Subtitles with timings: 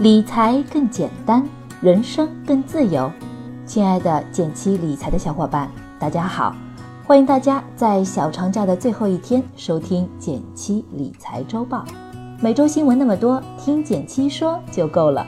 [0.00, 1.46] 理财更简单，
[1.82, 3.12] 人生更自由。
[3.66, 6.56] 亲爱的减七理财的小伙伴，大家好！
[7.06, 11.84] 欢迎大家在小长假的最后一天收听减七理财周报。
[12.40, 15.26] 每周新闻那么多，听减七说就够了。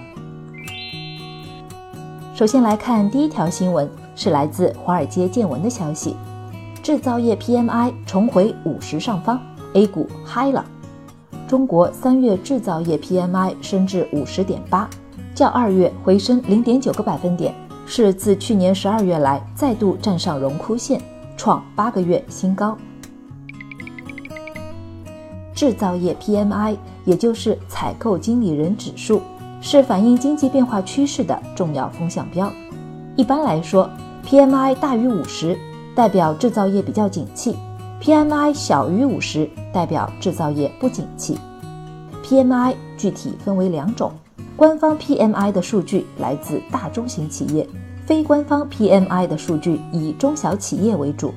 [2.35, 3.87] 首先来看第一条新闻，
[4.17, 6.17] 是来自华尔街见闻的消息：
[6.83, 9.39] 制造业 PMI 重回五十上方
[9.75, 10.65] ，A 股嗨了。
[11.53, 14.89] 中国三月制造业 PMI 升至五十点八，
[15.35, 20.99] 较二月回升零点九个百分点，是自去年十二月来再度站上荣枯线，
[21.37, 22.75] 创八个月新高。
[25.55, 29.21] 制造业 PMI 也就是采购经理人指数，
[29.61, 32.51] 是反映经济变化趋势的重要风向标。
[33.15, 33.91] 一般来说
[34.27, 35.59] ，PMI 大于五十，
[35.95, 37.55] 代表制造业比较景气。
[38.03, 41.39] PMI 小于五十，代表制造业不景气。
[42.25, 44.11] PMI 具体分为两种，
[44.57, 47.65] 官方 PMI 的数据来自大中型企业，
[48.05, 51.33] 非官方 PMI 的数据以中小企业为主。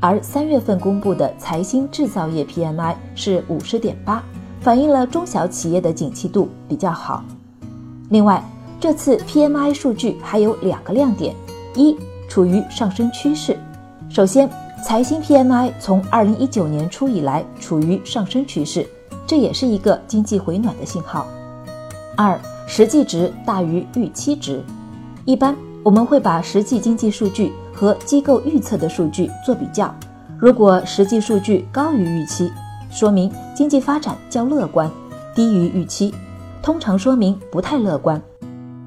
[0.00, 4.20] 而三月份公布的财新制造业 PMI 是五十点八，
[4.60, 7.22] 反映了中小企业的景气度比较好。
[8.08, 8.42] 另外，
[8.80, 11.32] 这次 PMI 数据还有两个亮点：
[11.76, 11.96] 一，
[12.28, 13.56] 处于上升趋势。
[14.10, 14.50] 首先，
[14.82, 18.84] 财新 PMI 从二零一九年初以来处于上升趋势，
[19.26, 21.26] 这也是一个经济回暖的信号。
[22.16, 24.60] 二，实际值大于预期值。
[25.24, 29.94] 一般我们会把实际经济数据和机构预测的数据做比较，
[30.36, 32.50] 如果实际数据高于预期，
[32.90, 34.90] 说明经济发展较乐观；
[35.32, 36.12] 低于预期，
[36.60, 38.20] 通常说明不太乐观。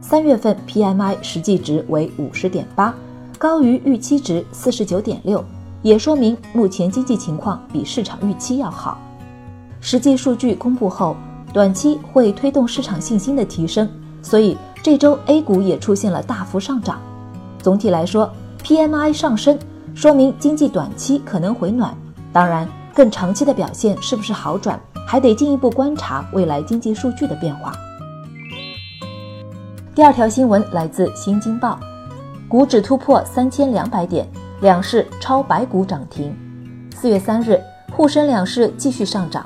[0.01, 2.93] 三月份 PMI 实际值为五十点八，
[3.37, 5.43] 高于预期值四十九点六。
[5.85, 8.97] 也说明目前经济情况比市场预期要好。
[9.79, 11.15] 实际数据公布后，
[11.53, 13.87] 短期会推动市场信心的提升，
[14.19, 16.99] 所以这周 A 股也出现了大幅上涨。
[17.59, 18.27] 总体来说
[18.63, 19.59] ，PMI 上升
[19.93, 21.95] 说明经济短期可能回暖，
[22.33, 27.71] 当然更长期的表现是不是好转，还得进一步观察未来经济数据的变化。
[29.93, 31.79] 第二条新闻来自《新京报》，
[32.49, 34.27] 股指突破三千两百点。
[34.65, 36.35] 两市超白股涨停，
[36.95, 37.61] 四月三日，
[37.91, 39.45] 沪深两市继续上涨，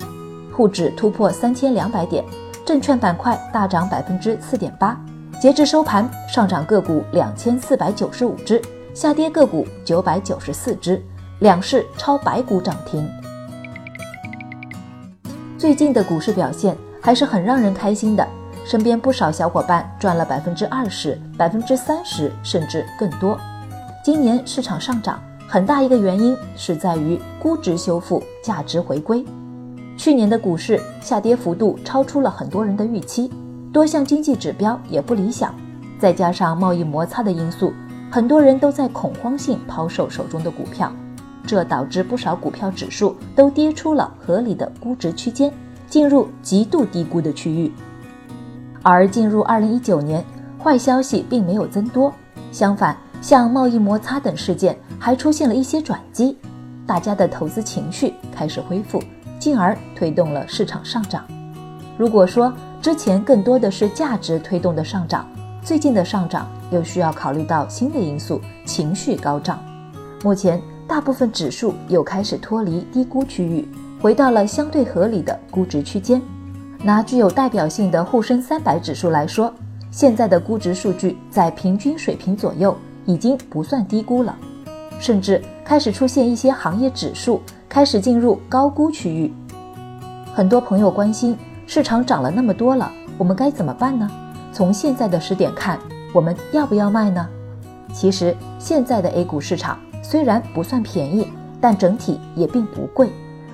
[0.49, 2.23] 沪指突破三千两百点，
[2.65, 4.97] 证券板块大涨百分之四点八。
[5.37, 8.61] 截至收盘，上涨个股两千四百九十五只，
[8.93, 11.03] 下跌个股九百九十四只，
[11.39, 13.05] 两市超白股涨停。
[15.57, 18.25] 最近的股市表现还是很让人开心的，
[18.63, 23.37] 身边不少小伙伴赚了百分之二十、百分之三十，甚至更多。
[24.01, 29.25] 今年市场上涨很大一个原因是在于估值修复、价值回归。
[29.97, 33.29] 去年的股市下跌幅度超出了很多人的预期，
[33.73, 35.53] 多项经济指标也不理想，
[35.99, 37.73] 再加上贸易摩擦的因素，
[38.09, 40.89] 很多人都在恐慌性抛售手中的股票，
[41.45, 45.51] 这导致不少股票指数都跌出了合理的估值区间，
[45.89, 47.69] 进入极度低估的区域。
[48.81, 50.23] 而进入二零一九年，
[50.63, 52.13] 坏消息并没有增多，
[52.53, 52.95] 相反。
[53.21, 56.37] 像贸易摩擦等事件还出现了一些转机，
[56.85, 59.01] 大家的投资情绪开始恢复，
[59.37, 61.23] 进而推动了市场上涨。
[61.97, 65.27] 如果说之前更多的是价值推动的上涨，
[65.61, 69.59] 最近的上涨又需要考虑到新的因素，情绪高涨。
[70.23, 73.67] 目前大部分指数又开始脱离低估区域，
[74.01, 76.21] 回到了相对合理的估值区间。
[76.81, 79.53] 拿具有代表性的沪深三百指数来说，
[79.91, 82.73] 现在的估值数据在平均水平左右。
[83.09, 84.37] 已经不算低估了，
[84.99, 89.33] 甚至开始出现一些行业指数开始进入高估区域。
[90.31, 94.07] 很多朋友关心，市场涨了那么多了，我们该怎么办呢？
[94.53, 95.79] 从现在的时点看，
[96.13, 97.27] 我们要不要卖呢？
[97.91, 101.27] 其实现在的 A 股市场虽然不算便宜，
[101.59, 103.09] 但整体也并不贵。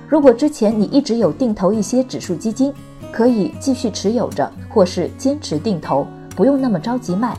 [0.06, 2.74] 如果之前你一直有定投一些指数基金，
[3.10, 7.34] 可以继续持有着，或是坚持定投，不用那么着急卖。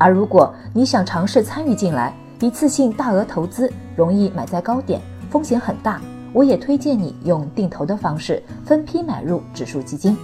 [0.00, 4.98] 而如果你想尝试参与进来，一次性大额投资容易买在高点，
[5.28, 6.00] 风险很大。
[6.32, 10.16] 我也推荐你用定投的方式分批买入指数基金。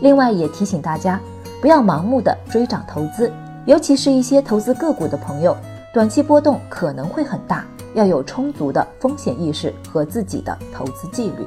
[0.00, 1.18] 另外也提醒大家，
[1.60, 3.32] 不要盲目的追涨投资，
[3.66, 5.56] 尤其是一些投资个股的朋友，
[5.92, 7.64] 短期波动可能会很大，
[7.94, 11.44] 要有充足的风险意识和自己的投资纪律。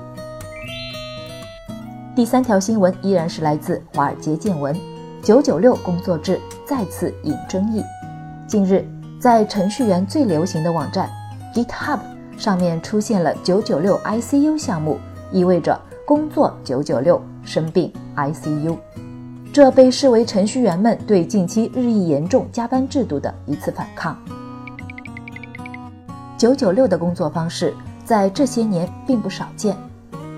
[2.13, 4.93] 第三条新闻依然是来自华尔街见闻。
[5.23, 7.81] 九九六工作制再次引争议。
[8.45, 8.85] 近日，
[9.21, 11.09] 在程序员最流行的网站
[11.55, 11.97] GitHub
[12.37, 14.99] 上面出现了九九六 ICU 项目，
[15.31, 18.77] 意味着工作九九六，生病 ICU。
[19.53, 24.17] 这被视为程序员们对近期日益严重加班制度的一次反抗。
[26.37, 27.73] 九九六的工作方式
[28.03, 29.77] 在这些年并不少见，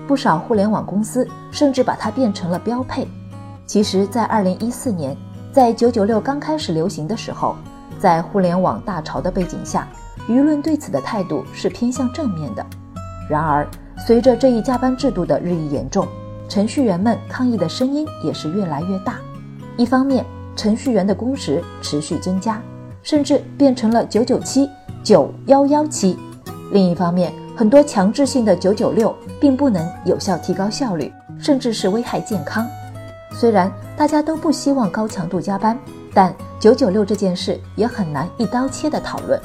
[0.06, 3.08] 不少互联网公司甚至把它变成了标配。
[3.66, 5.16] 其实，在二零一四年，
[5.52, 7.56] 在九九六刚开始流行的时候，
[7.98, 9.88] 在互联网大潮的背景下，
[10.28, 12.64] 舆论对此的态度是偏向正面的。
[13.28, 13.66] 然而，
[14.06, 16.06] 随着这一加班制度的日益严重，
[16.48, 19.16] 程序员们抗议的声音也是越来越大。
[19.76, 20.24] 一方面，
[20.54, 22.62] 程序员的工时持续增加，
[23.02, 24.70] 甚至变成了九九七。
[25.02, 26.18] 九幺幺七，
[26.72, 32.66] 另一方面，很多强制性的九九六并不能有效提高效率，甚至是危害健康。
[33.38, 35.78] 虽然大家都不希望高强度加班，
[36.14, 39.38] 但九九六这件事也很难一刀切的讨论。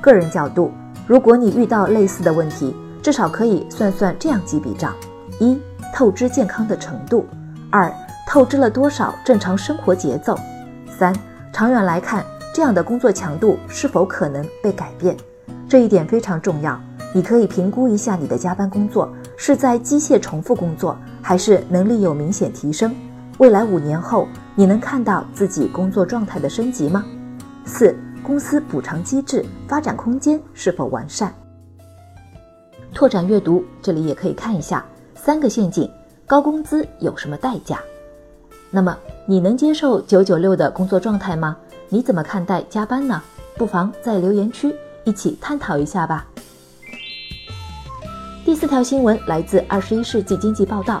[0.00, 0.72] 个人角度，
[1.06, 4.94] 如果你遇到类似的问题，至少可以算算这样几笔账：
[5.38, 5.60] 一、
[5.94, 7.26] 透支健康的程度；
[7.70, 7.92] 二、
[8.26, 10.34] 透支了多少正常生活节奏；
[10.98, 11.14] 三、
[11.52, 12.24] 长远来看。
[12.54, 15.16] 这样的工作强度是否可能被改变？
[15.66, 16.78] 这一点非常重要。
[17.14, 19.10] 你可以评估一下你的加班工作
[19.44, 22.94] 是在机械重复工作，还是能力有明显提升。
[23.38, 27.04] 未来五年后，你能看到自己工作状态的升级吗？
[27.64, 27.92] 四、
[28.22, 31.34] 公司补偿机制发展空间是否完善？
[32.94, 34.84] 拓展阅读，这里也可以看一下
[35.16, 35.90] 三个陷阱：
[36.24, 37.80] 高工资有什么代价？
[38.70, 38.96] 那么
[39.26, 41.56] 你能接受九九六的工作状态吗？
[41.88, 43.20] 你怎么看待加班呢？
[43.56, 44.72] 不妨在留言区
[45.02, 46.28] 一起探讨一下吧。
[48.44, 51.00] 第四条新闻来自《二十一世纪经济报道》，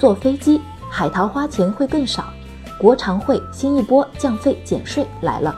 [0.00, 2.32] 坐飞机海淘花钱会更少，
[2.78, 5.52] 国常会新一波降费减税来了。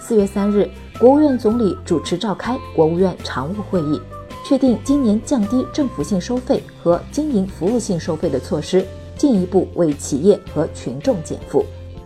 [0.00, 0.68] 四月三日，
[0.98, 4.00] 国务院总理主持召开国务院常务会议，
[4.44, 8.84] 确定今年降低政府性收费和经营服务性收费的措施，
[9.16, 11.64] 进一步为企业和群众减负。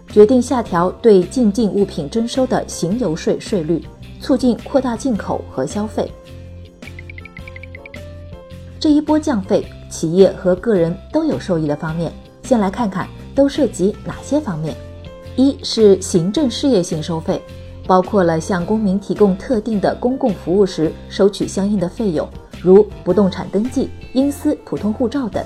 [0.08, 3.82] 决定下调对进境物品征收的行邮税税率，
[4.20, 6.12] 促进扩大进口和消费。
[8.80, 12.10] 这一波降费，企业和个人都有受益的方面，
[12.42, 14.74] 先来看看都涉及哪些方面。
[15.36, 17.42] 一是行政事业性收费，
[17.86, 22.26] 包括了向公民提供特定的公共服务时收取相应的费用，
[22.62, 25.44] 如不动产登记、因私普通护照等。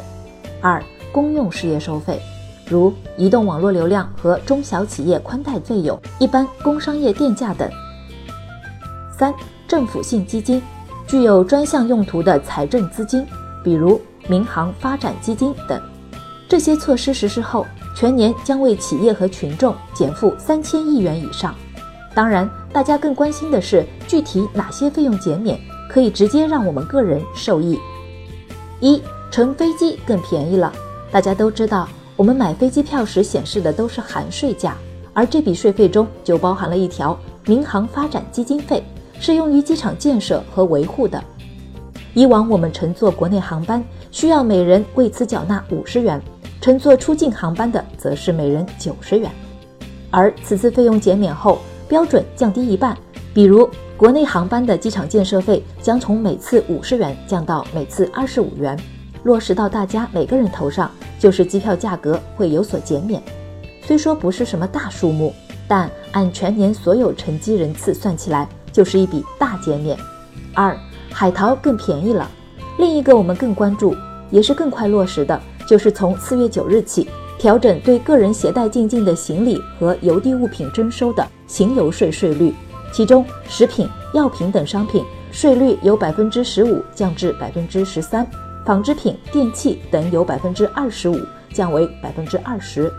[0.61, 2.21] 二，公用事业收费。
[2.69, 7.69] 如移动网络流量和中小企业宽带费用、一般工商业电价等。
[9.19, 9.35] 三、
[9.67, 10.63] 政府性基金，
[11.15, 13.25] 具有专项用途的财政资金，
[13.63, 15.81] 比如民航发展基金等。
[16.49, 17.65] 这些措施实施后，
[17.95, 21.55] 全年将为企业和群众减负三千亿元以上。
[22.17, 25.57] 当然，大家更关心的是具体哪些费用减免
[25.89, 27.79] 可以直接让我们个人受益。
[28.81, 29.01] 一、
[29.31, 30.73] 乘飞机更便宜了。
[31.13, 31.89] 大家都知道。
[32.17, 34.77] 我们买飞机票时显示的都是含税价，
[35.13, 38.83] 而这笔税费中就包含了一条民航发展基金费，
[39.21, 41.23] 是用于机场建设和维护的。
[42.13, 46.21] 以往我们乘坐国内航班需要每人为此缴纳五十元，
[46.61, 49.31] 乘坐出境航班的则是每人九十元。
[50.11, 51.59] 而此次费用减免后，
[51.89, 52.97] 标准降低一半，
[53.33, 58.79] 比如国内航班的机场建设费将从每次五十元降到每次二十五元。
[59.25, 63.21] 落实到大家每个人头上，就是机票价格会有所减免。
[63.83, 65.35] 虽说不是什么大数目，
[65.67, 69.97] 但按全年所有乘机人次算起来，就是一笔大减免。
[70.53, 70.77] 二，
[71.11, 72.31] 海淘更便宜了。
[72.77, 73.97] 另一个我们更关注，
[74.31, 82.53] 也是更快落实的，就是从四月九日起调整对个人携带进境的行李和邮递物品征收的行邮税税率，
[82.93, 88.27] 其中食品、药品等商品税率由百分之十五降至百分之十三。
[88.67, 91.21] 纺织品、电器等由百分之二十五
[91.53, 92.91] 降为百分之二十。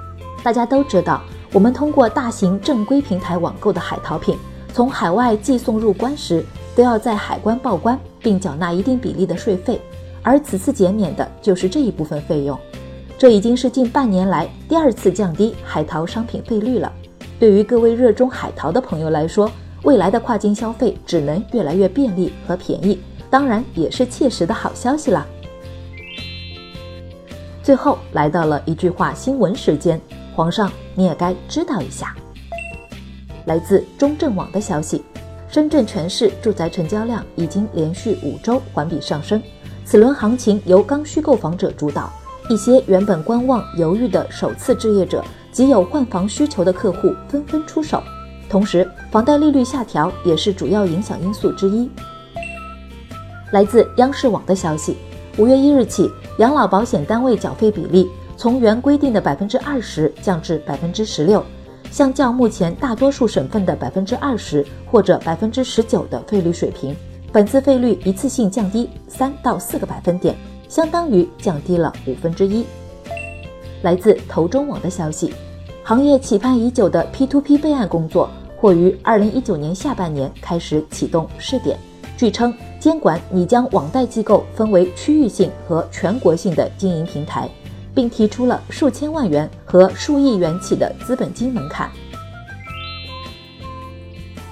[0.44, 4.38] 大家都知道，我们通过大型正规平台网购的海淘品，
[4.76, 6.44] 从海外寄送入关时，
[6.76, 9.80] 都要在海关报关，并缴纳一定比例的税费。
[10.22, 12.60] 而此次减免的就是这一部分费用。
[13.18, 16.92] 这已经是近半年来第二次降低海淘商品费率了。
[17.40, 19.50] 对于各位热衷海淘的朋友来说，
[19.84, 25.26] 未来的跨境消费只能越来越便利和便宜，当然也是切实的好消息了。
[27.64, 30.02] 最后来到了一句话新闻时间，
[30.36, 32.14] 皇上你也该知道一下。
[33.46, 35.04] 来自中证网的消息，
[35.48, 39.42] 深圳全市住宅成交量已经连续五周环比上升，
[39.84, 42.12] 此轮行情由刚需购房者主导，
[42.50, 48.02] 一些原本观望犹豫的首次置业者及有换房需求的客户纷纷出手，
[48.50, 51.90] 同时房贷利率下调也是主要影响因素之一。
[53.52, 54.98] 来自央视网的消息。
[55.38, 56.10] 五月一日起，
[56.40, 61.46] 养老保险单位缴费比例从原规定的百分之二十降至百分之十六，
[61.92, 66.96] 相较目前大多数省份的百分之二十或者百分之十九的费率水平，
[67.32, 70.36] 本次费率一次性降低三到四个百分点，
[70.68, 72.66] 相当于降低了五分之一。
[73.82, 75.34] 来自投中网的消息，
[75.84, 81.78] 行业期盼已久的 P2P 备案工作或于二零一九年下半年开始启动试点。
[82.18, 87.50] 据称，监管拟将网贷机构分为区域性和全国性的经营平台，
[87.96, 91.90] 并提出了数千万元和数亿元起的资本金门槛。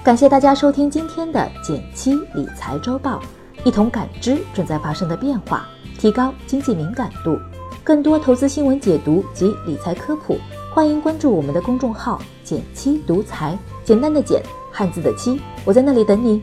[0.02, 3.20] 感谢大家收听今天的减七理财周报，
[3.64, 5.66] 一同感知正在发生的变化，
[5.98, 7.38] 提高经济敏感度。
[7.82, 10.38] 更多投资新闻解读及理财科普，
[10.74, 16.42] 欢迎关注我们的公众号“减七独财”，简单的减，汉字的七，我在那里等你。